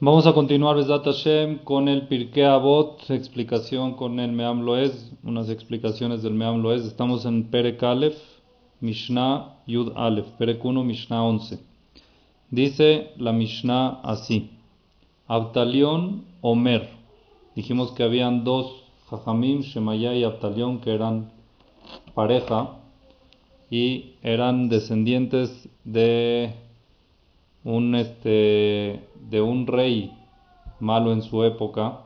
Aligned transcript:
Vamos 0.00 0.28
a 0.28 0.32
continuar 0.32 0.76
Besat 0.76 1.08
con 1.64 1.88
el 1.88 2.06
Pirkei 2.06 2.44
Avot, 2.44 3.10
explicación 3.10 3.94
con 3.94 4.20
el 4.20 4.30
Meam 4.30 4.60
Loez, 4.60 5.10
unas 5.24 5.50
explicaciones 5.50 6.22
del 6.22 6.34
Meam 6.34 6.62
Loez. 6.62 6.84
Estamos 6.84 7.26
en 7.26 7.50
Perek 7.50 7.82
Aleph, 7.82 8.16
Mishnah 8.78 9.56
Yud 9.66 9.90
Aleph, 9.96 10.28
Perek 10.38 10.64
1, 10.64 10.84
Mishnah 10.84 11.24
11. 11.24 11.58
Dice 12.48 13.10
la 13.16 13.32
Mishnah 13.32 13.98
así: 14.04 14.52
Abtalión 15.26 16.26
Omer. 16.42 16.90
Dijimos 17.56 17.90
que 17.90 18.04
habían 18.04 18.44
dos 18.44 18.84
Jajamim, 19.10 19.62
Shemaya 19.62 20.14
y 20.14 20.22
Abtalión, 20.22 20.78
que 20.78 20.94
eran 20.94 21.32
pareja 22.14 22.76
y 23.68 24.12
eran 24.22 24.68
descendientes 24.68 25.68
de 25.82 26.67
un 27.64 27.94
este 27.94 29.08
de 29.28 29.40
un 29.40 29.66
rey 29.66 30.12
malo 30.80 31.12
en 31.12 31.22
su 31.22 31.44
época. 31.44 32.00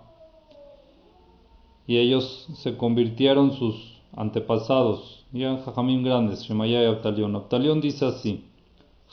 Y 1.86 1.98
ellos 1.98 2.48
se 2.54 2.76
convirtieron 2.76 3.52
sus 3.52 4.00
antepasados. 4.14 5.24
Y 5.32 5.42
eran 5.42 5.62
jajamim 5.62 6.02
grandes 6.02 6.42
Shemaya 6.42 6.82
y 6.82 6.86
Abtalión 6.86 7.34
Abtalión 7.34 7.80
dice 7.80 8.04
así 8.04 8.44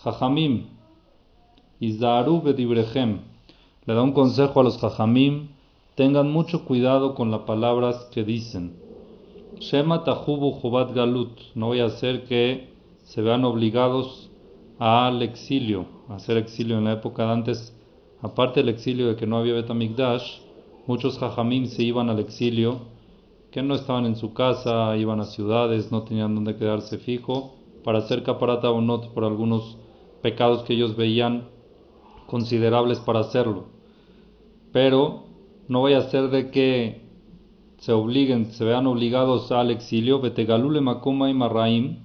jajamim 0.03 0.67
Izaru 1.79 2.41
bedibrehem 2.41 3.19
le 3.85 3.93
da 3.93 4.01
un 4.01 4.11
consejo 4.11 4.59
a 4.59 4.63
los 4.63 4.77
jajamim 4.77 5.47
tengan 5.95 6.31
mucho 6.31 6.65
cuidado 6.65 7.15
con 7.15 7.31
las 7.31 7.41
palabras 7.41 8.07
que 8.13 8.23
dicen. 8.23 8.73
Shema 9.59 10.03
tahubu 10.03 10.59
galut 10.93 11.37
no 11.55 11.67
voy 11.67 11.79
a 11.81 11.85
hacer 11.85 12.25
que 12.25 12.69
se 13.03 13.21
vean 13.21 13.43
obligados 13.43 14.28
al 14.79 15.21
exilio, 15.21 15.85
a 16.07 16.15
hacer 16.15 16.37
exilio 16.37 16.77
en 16.77 16.85
la 16.85 16.93
época 16.93 17.25
de 17.25 17.31
antes 17.31 17.75
Aparte 18.21 18.59
del 18.59 18.69
exilio 18.69 19.07
de 19.07 19.15
que 19.15 19.25
no 19.25 19.37
había 19.37 19.53
Betamigdash, 19.53 20.39
muchos 20.87 21.17
jajamim 21.19 21.67
se 21.67 21.83
iban 21.83 22.09
al 22.09 22.19
exilio, 22.19 22.81
que 23.49 23.63
no 23.63 23.75
estaban 23.75 24.05
en 24.05 24.17
su 24.17 24.33
casa, 24.33 24.97
iban 24.97 25.21
a 25.21 25.25
ciudades, 25.25 25.89
no 25.89 26.03
tenían 26.03 26.35
donde 26.35 26.57
quedarse 26.57 26.97
fijo, 26.97 27.55
para 27.83 27.99
hacer 27.99 28.23
caparata 28.23 28.71
o 28.71 28.81
not 28.81 29.13
por 29.13 29.23
algunos 29.23 29.77
pecados 30.21 30.63
que 30.63 30.73
ellos 30.73 30.97
veían 30.97 31.47
considerables 32.27 32.99
para 32.99 33.21
hacerlo. 33.21 33.67
Pero 34.73 35.23
no 35.69 35.83
vaya 35.83 35.99
a 35.99 36.09
ser 36.09 36.29
de 36.29 36.51
que 36.51 37.01
se 37.77 37.93
obliguen, 37.93 38.51
se 38.51 38.65
vean 38.65 38.85
obligados 38.85 39.53
al 39.53 39.71
exilio, 39.71 40.19
betegalule 40.19 40.81
makoma 40.81 41.29
y 41.29 41.33
marraim, 41.33 41.99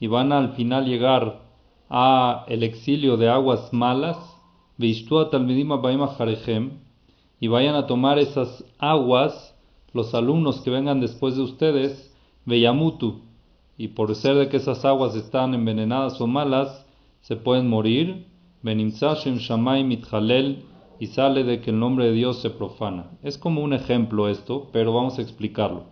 y 0.00 0.08
van 0.08 0.32
al 0.32 0.54
final 0.54 0.86
llegar 0.86 1.51
a 1.94 2.46
el 2.48 2.62
exilio 2.62 3.18
de 3.18 3.28
aguas 3.28 3.70
malas, 3.70 4.16
y 4.78 4.96
vayan 7.48 7.74
a 7.74 7.86
tomar 7.86 8.18
esas 8.18 8.64
aguas 8.78 9.54
los 9.92 10.14
alumnos 10.14 10.62
que 10.62 10.70
vengan 10.70 11.00
después 11.00 11.36
de 11.36 11.42
ustedes, 11.42 12.10
Beyamutu, 12.46 13.20
y 13.76 13.88
por 13.88 14.14
ser 14.14 14.36
de 14.36 14.48
que 14.48 14.56
esas 14.56 14.86
aguas 14.86 15.14
están 15.14 15.52
envenenadas 15.52 16.18
o 16.22 16.26
malas, 16.26 16.86
se 17.20 17.36
pueden 17.36 17.68
morir, 17.68 18.26
Benimsashem 18.62 19.36
Shamay 19.36 19.84
Mithalel, 19.84 20.64
y 20.98 21.08
sale 21.08 21.44
de 21.44 21.60
que 21.60 21.72
el 21.72 21.78
nombre 21.78 22.06
de 22.06 22.12
Dios 22.12 22.38
se 22.38 22.48
profana. 22.48 23.10
Es 23.22 23.36
como 23.36 23.60
un 23.60 23.74
ejemplo 23.74 24.30
esto, 24.30 24.70
pero 24.72 24.94
vamos 24.94 25.18
a 25.18 25.22
explicarlo. 25.22 25.84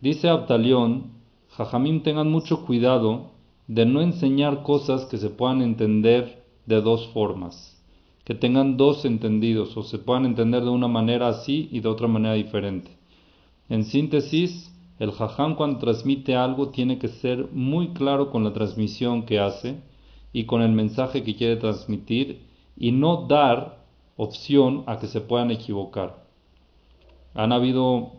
Dice 0.00 0.30
Abtalión, 0.30 1.12
Jajamim 1.50 2.02
tengan 2.02 2.30
mucho 2.30 2.64
cuidado 2.64 3.31
de 3.74 3.86
no 3.86 4.00
enseñar 4.00 4.62
cosas 4.62 5.06
que 5.06 5.18
se 5.18 5.30
puedan 5.30 5.62
entender 5.62 6.44
de 6.66 6.80
dos 6.80 7.08
formas 7.08 7.72
que 8.24 8.34
tengan 8.34 8.76
dos 8.76 9.04
entendidos 9.04 9.76
o 9.76 9.82
se 9.82 9.98
puedan 9.98 10.26
entender 10.26 10.62
de 10.62 10.70
una 10.70 10.88
manera 10.88 11.28
así 11.28 11.68
y 11.72 11.80
de 11.80 11.88
otra 11.88 12.06
manera 12.06 12.34
diferente. 12.34 12.96
En 13.68 13.84
síntesis, 13.84 14.72
el 14.98 15.10
jajam 15.10 15.56
cuando 15.56 15.78
transmite 15.78 16.36
algo 16.36 16.68
tiene 16.68 16.98
que 16.98 17.08
ser 17.08 17.48
muy 17.52 17.88
claro 17.88 18.30
con 18.30 18.44
la 18.44 18.52
transmisión 18.52 19.24
que 19.24 19.40
hace 19.40 19.80
y 20.32 20.44
con 20.44 20.62
el 20.62 20.72
mensaje 20.72 21.24
que 21.24 21.34
quiere 21.34 21.56
transmitir 21.56 22.42
y 22.76 22.92
no 22.92 23.26
dar 23.26 23.82
opción 24.16 24.84
a 24.86 24.98
que 24.98 25.08
se 25.08 25.20
puedan 25.20 25.50
equivocar. 25.50 26.24
Han 27.34 27.52
habido 27.52 28.12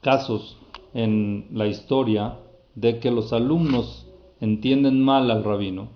casos 0.00 0.56
en 0.94 1.48
la 1.52 1.66
historia 1.66 2.38
de 2.74 3.00
que 3.00 3.10
los 3.10 3.32
alumnos 3.32 4.05
entienden 4.40 5.02
mal 5.02 5.30
al 5.30 5.44
rabino 5.44 5.88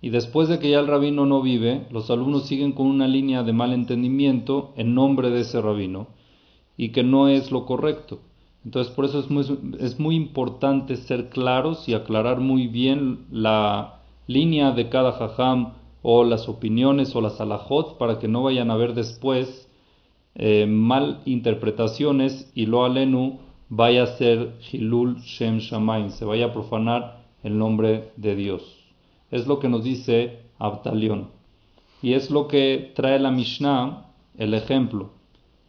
y 0.00 0.10
después 0.10 0.48
de 0.48 0.58
que 0.58 0.70
ya 0.70 0.80
el 0.80 0.86
rabino 0.86 1.26
no 1.26 1.42
vive, 1.42 1.86
los 1.90 2.10
alumnos 2.10 2.46
siguen 2.46 2.72
con 2.72 2.86
una 2.86 3.08
línea 3.08 3.42
de 3.42 3.52
mal 3.52 3.72
entendimiento 3.72 4.72
en 4.76 4.94
nombre 4.94 5.30
de 5.30 5.40
ese 5.40 5.60
rabino 5.60 6.08
y 6.76 6.90
que 6.90 7.02
no 7.02 7.28
es 7.28 7.50
lo 7.50 7.64
correcto. 7.64 8.20
Entonces 8.64 8.92
por 8.92 9.04
eso 9.04 9.20
es 9.20 9.30
muy, 9.30 9.44
es 9.80 9.98
muy 9.98 10.16
importante 10.16 10.96
ser 10.96 11.28
claros 11.28 11.88
y 11.88 11.94
aclarar 11.94 12.40
muy 12.40 12.66
bien 12.66 13.26
la 13.30 14.00
línea 14.26 14.72
de 14.72 14.88
cada 14.88 15.12
jajam 15.12 15.74
o 16.02 16.24
las 16.24 16.48
opiniones 16.48 17.16
o 17.16 17.20
las 17.20 17.40
alajot 17.40 17.96
para 17.98 18.18
que 18.18 18.28
no 18.28 18.42
vayan 18.42 18.70
a 18.70 18.76
ver 18.76 18.94
después 18.94 19.68
eh, 20.34 20.66
mal 20.68 21.20
interpretaciones 21.24 22.50
y 22.54 22.66
lo 22.66 22.84
alenu 22.84 23.38
vaya 23.68 24.02
a 24.02 24.16
ser 24.18 24.52
Hilul 24.70 25.16
Shem 25.22 25.58
Shamaim, 25.58 26.10
se 26.10 26.24
vaya 26.24 26.46
a 26.46 26.52
profanar 26.52 27.25
el 27.46 27.58
nombre 27.58 28.10
de 28.16 28.34
Dios. 28.34 28.62
Es 29.30 29.46
lo 29.46 29.60
que 29.60 29.68
nos 29.68 29.84
dice 29.84 30.40
Abtalión. 30.58 31.28
Y 32.02 32.14
es 32.14 32.28
lo 32.28 32.48
que 32.48 32.92
trae 32.96 33.20
la 33.20 33.30
Mishnah, 33.30 34.08
el 34.36 34.52
ejemplo. 34.52 35.10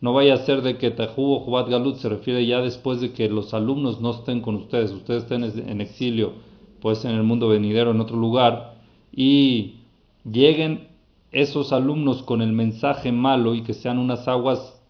No 0.01 0.11
vaya 0.11 0.33
a 0.33 0.37
ser 0.37 0.63
de 0.63 0.79
que 0.79 0.89
Tahu 0.89 1.33
o 1.33 1.65
Galut 1.65 1.97
se 1.97 2.09
refiere 2.09 2.47
ya 2.47 2.61
después 2.61 2.99
de 2.99 3.11
que 3.11 3.29
los 3.29 3.53
alumnos 3.53 4.01
no 4.01 4.09
estén 4.09 4.41
con 4.41 4.55
ustedes, 4.55 4.91
ustedes 4.91 5.23
estén 5.23 5.43
en 5.43 5.79
exilio, 5.81 6.33
pues 6.81 7.05
en 7.05 7.11
el 7.11 7.21
mundo 7.21 7.47
venidero, 7.47 7.91
en 7.91 8.01
otro 8.01 8.17
lugar, 8.17 8.77
y 9.11 9.75
lleguen 10.23 10.87
esos 11.31 11.73
alumnos 11.73 12.23
con 12.23 12.41
el 12.41 12.53
mensaje 12.53 13.11
malo 13.11 13.53
y 13.53 13.61
que 13.61 13.75
sean 13.75 13.99
unas 13.99 14.27
aguas 14.27 14.81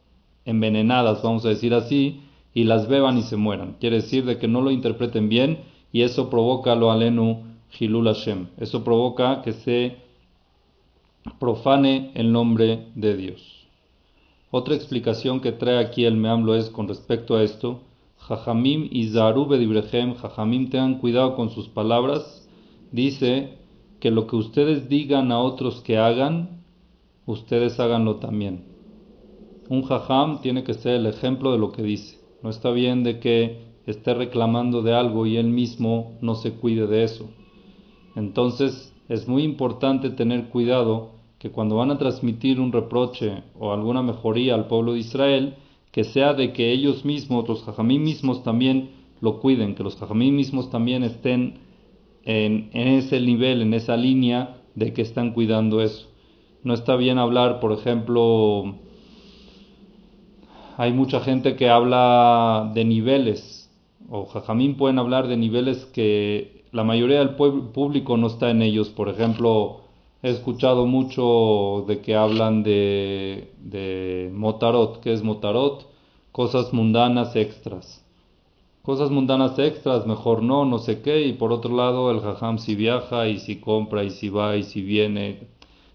envenenadas, 0.46 1.22
vamos 1.22 1.46
a 1.46 1.50
decir 1.50 1.74
así, 1.74 2.22
y 2.54 2.64
las 2.64 2.88
beban 2.88 3.18
y 3.18 3.24
se 3.24 3.36
mueran. 3.36 3.75
Quiere 3.78 3.98
decir 3.98 4.24
de 4.24 4.38
que 4.38 4.48
no 4.48 4.62
lo 4.62 4.72
interpreten 4.72 5.28
bien 5.28 5.59
y 5.97 6.03
eso 6.03 6.30
provoca 6.30 6.75
lo 6.75 6.91
alenu 6.91 7.28
Hilul 7.80 8.06
Hashem. 8.06 8.50
Eso 8.58 8.84
provoca 8.84 9.41
que 9.41 9.53
se 9.53 9.97
profane 11.40 12.12
el 12.13 12.31
nombre 12.31 12.90
de 12.94 13.18
Dios. 13.18 13.66
Otra 14.52 14.75
explicación 14.75 15.40
que 15.40 15.53
trae 15.53 15.80
aquí 15.80 16.06
el 16.06 16.16
Meamlo 16.16 16.53
es 16.53 16.69
con 16.69 16.88
respecto 16.88 17.36
a 17.36 17.41
esto. 17.41 17.81
Jajamim 18.19 18.88
y 18.91 19.09
bedibrehem, 19.09 20.13
Jajamim 20.13 20.69
tengan 20.69 21.00
cuidado 21.00 21.36
con 21.36 21.50
sus 21.50 21.68
palabras. 21.68 22.47
Dice 22.91 23.57
que 24.00 24.12
lo 24.12 24.28
que 24.28 24.36
ustedes 24.36 24.90
digan 24.90 25.31
a 25.31 25.40
otros 25.40 25.81
que 25.81 25.97
hagan, 25.97 26.62
ustedes 27.25 27.80
háganlo 27.80 28.18
también. 28.18 28.66
Un 29.68 29.81
jajam 29.81 30.41
tiene 30.41 30.63
que 30.63 30.75
ser 30.75 30.94
el 30.94 31.07
ejemplo 31.07 31.52
de 31.53 31.57
lo 31.57 31.72
que 31.72 31.81
dice. 31.81 32.19
No 32.44 32.52
está 32.52 32.69
bien 32.69 33.03
de 33.03 33.19
que 33.19 33.67
esté 33.88 34.14
reclamando 34.14 34.84
de 34.84 34.94
algo 34.94 35.25
y 35.25 35.38
él 35.38 35.48
mismo 35.48 36.18
no 36.22 36.36
se 36.36 36.52
cuide 36.53 36.86
de 36.88 37.03
eso. 37.03 37.30
Entonces 38.16 38.94
es 39.09 39.28
muy 39.28 39.44
importante 39.44 40.09
tener 40.09 40.50
cuidado 40.50 41.12
que 41.40 41.52
cuando 41.52 41.78
van 41.78 41.92
a 41.92 41.98
transmitir 41.98 42.59
un 42.59 42.72
reproche 42.72 43.44
o 43.58 43.72
alguna 43.72 44.02
mejoría 44.02 44.56
al 44.56 44.68
pueblo 44.68 44.94
de 44.94 45.00
Israel, 45.00 45.56
que 45.92 46.03
sea 46.03 46.34
de 46.34 46.52
que 46.52 46.72
ellos 46.72 47.06
mismos, 47.06 47.48
los 47.48 47.64
jajamí 47.64 47.98
mismos 47.98 48.44
también 48.44 48.90
lo 49.22 49.40
cuiden, 49.40 49.74
que 49.74 49.84
los 49.84 49.96
jajamí 49.96 50.31
mismos 50.31 50.69
también 50.69 51.04
estén 51.04 51.59
en, 52.24 52.69
en, 52.74 52.88
ese 52.90 53.22
nivel, 53.22 53.62
en 53.62 53.74
esa 53.74 53.96
línea 53.96 54.58
de 54.75 54.94
que 54.94 55.02
están 55.02 55.31
cuidando 55.31 55.81
eso. 55.81 56.08
No 56.64 56.74
está 56.74 56.96
bien 56.98 57.18
hablar, 57.18 57.59
por 57.59 57.72
ejemplo, 57.72 58.75
hay 60.75 60.92
mucha 60.92 61.22
gente 61.22 61.56
que 61.56 61.69
habla 61.69 62.72
de 62.74 62.84
niveles, 62.84 63.56
o 64.09 64.25
jajamín 64.25 64.75
pueden 64.75 65.00
hablar 65.00 65.27
de 65.27 65.38
niveles 65.38 65.86
que 65.86 66.65
la 66.71 66.83
mayoría 66.83 67.19
del 67.19 67.36
público 67.36 68.18
no 68.18 68.27
está 68.27 68.50
en 68.50 68.62
ellos. 68.62 68.89
Por 68.89 69.09
ejemplo, 69.09 69.81
he 70.21 70.30
escuchado 70.30 70.86
mucho 70.86 71.86
de 71.88 72.01
que 72.01 72.15
hablan 72.15 72.63
de, 72.63 73.51
de 73.59 74.31
motarot. 74.33 75.01
¿Qué 75.01 75.13
es 75.13 75.24
motarot? 75.24 75.88
Cosas 76.31 76.74
mundanas 76.74 77.36
extras. 77.36 78.04
Cosas 78.83 79.12
mundanas 79.12 79.59
extras, 79.59 80.07
mejor 80.07 80.44
no, 80.44 80.63
no 80.63 80.80
sé 80.80 81.01
qué. 81.01 81.24
Y 81.24 81.33
por 81.33 81.51
otro 81.51 81.75
lado, 81.75 82.12
el 82.12 82.21
jajam 82.21 82.57
si 82.57 82.75
viaja 82.75 83.27
y 83.27 83.39
si 83.39 83.60
compra 83.60 84.03
y 84.03 84.12
si 84.12 84.30
va 84.30 84.56
y 84.56 84.63
si 84.63 84.81
viene. 84.81 85.48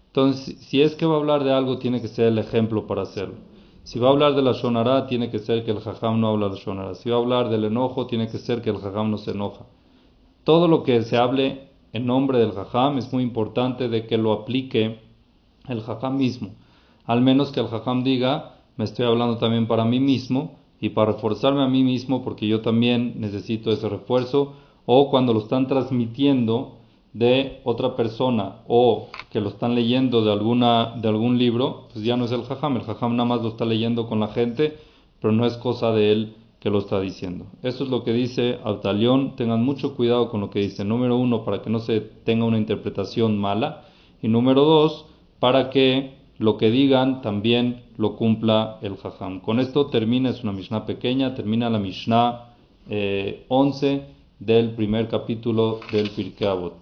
Entonces, 0.07 0.57
si 0.59 0.81
es 0.81 0.95
que 0.95 1.07
va 1.07 1.15
a 1.15 1.17
hablar 1.17 1.43
de 1.43 1.53
algo, 1.53 1.79
tiene 1.79 2.01
que 2.01 2.07
ser 2.07 2.27
el 2.27 2.37
ejemplo 2.37 2.85
para 2.85 3.01
hacerlo. 3.01 3.52
Si 3.83 3.99
va 3.99 4.07
a 4.07 4.11
hablar 4.11 4.35
de 4.35 4.41
la 4.41 4.53
shonara, 4.53 5.07
tiene 5.07 5.29
que 5.29 5.39
ser 5.39 5.63
que 5.63 5.71
el 5.71 5.79
jajam 5.79 6.19
no 6.19 6.29
habla 6.29 6.49
de 6.49 6.57
shonara. 6.57 6.95
Si 6.95 7.09
va 7.09 7.17
a 7.17 7.19
hablar 7.19 7.49
del 7.49 7.65
enojo, 7.65 8.07
tiene 8.07 8.27
que 8.27 8.37
ser 8.37 8.61
que 8.61 8.69
el 8.69 8.77
jajam 8.77 9.11
no 9.11 9.17
se 9.17 9.31
enoja 9.31 9.65
todo 10.43 10.67
lo 10.67 10.83
que 10.83 11.01
se 11.03 11.17
hable 11.17 11.69
en 11.93 12.05
nombre 12.05 12.39
del 12.39 12.51
jajam 12.51 12.97
es 12.97 13.11
muy 13.13 13.23
importante 13.23 13.87
de 13.87 14.05
que 14.05 14.17
lo 14.17 14.33
aplique 14.33 14.99
el 15.67 15.81
jajam 15.81 16.17
mismo. 16.17 16.51
al 17.05 17.21
menos 17.21 17.51
que 17.51 17.59
el 17.59 17.67
jajam 17.67 18.03
diga, 18.03 18.55
me 18.77 18.85
estoy 18.85 19.05
hablando 19.05 19.37
también 19.37 19.67
para 19.67 19.85
mí 19.85 19.99
mismo 19.99 20.57
y 20.79 20.89
para 20.89 21.13
reforzarme 21.13 21.61
a 21.63 21.67
mí 21.67 21.83
mismo 21.83 22.23
porque 22.23 22.47
yo 22.47 22.61
también 22.61 23.15
necesito 23.19 23.71
ese 23.71 23.89
refuerzo, 23.89 24.53
o 24.85 25.09
cuando 25.09 25.33
lo 25.33 25.39
están 25.39 25.67
transmitiendo 25.67 26.77
de 27.13 27.61
otra 27.63 27.95
persona 27.95 28.57
o 28.67 29.09
que 29.31 29.39
lo 29.39 29.49
están 29.49 29.75
leyendo 29.75 30.23
de 30.23 30.31
alguna 30.31 30.95
de 30.95 31.07
algún 31.07 31.37
libro, 31.37 31.87
pues 31.93 32.03
ya 32.03 32.17
no 32.17 32.25
es 32.25 32.31
el 32.31 32.43
jajam, 32.43 32.77
el 32.77 32.83
jajam 32.83 33.15
nada 33.15 33.29
más 33.29 33.41
lo 33.41 33.49
está 33.49 33.65
leyendo 33.65 34.07
con 34.07 34.19
la 34.19 34.27
gente, 34.29 34.77
pero 35.21 35.31
no 35.31 35.45
es 35.45 35.55
cosa 35.57 35.91
de 35.91 36.11
él 36.11 36.35
que 36.59 36.69
lo 36.69 36.79
está 36.79 36.99
diciendo. 36.99 37.45
Eso 37.61 37.83
es 37.83 37.89
lo 37.89 38.03
que 38.03 38.13
dice 38.13 38.57
Abtalión, 38.63 39.35
tengan 39.35 39.63
mucho 39.63 39.95
cuidado 39.95 40.29
con 40.29 40.41
lo 40.41 40.49
que 40.49 40.59
dice, 40.59 40.85
número 40.85 41.17
uno, 41.17 41.43
para 41.43 41.61
que 41.61 41.69
no 41.69 41.79
se 41.79 41.99
tenga 41.99 42.45
una 42.45 42.57
interpretación 42.57 43.37
mala, 43.37 43.83
y 44.21 44.29
número 44.29 44.63
dos, 44.63 45.05
para 45.39 45.69
que 45.69 46.13
lo 46.37 46.57
que 46.57 46.71
digan 46.71 47.21
también 47.21 47.83
lo 47.97 48.15
cumpla 48.15 48.79
el 48.81 48.95
jajam. 48.97 49.41
Con 49.41 49.59
esto 49.59 49.87
termina, 49.87 50.29
es 50.29 50.43
una 50.43 50.53
Mishnah 50.53 50.85
pequeña, 50.85 51.35
termina 51.35 51.69
la 51.69 51.79
Mishnah 51.79 52.55
eh, 52.89 53.45
11 53.49 54.05
del 54.39 54.71
primer 54.71 55.07
capítulo 55.09 55.79
del 55.91 56.09
Pirkei 56.09 56.47
Avot. 56.47 56.73